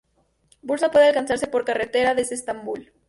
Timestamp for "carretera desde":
1.63-2.33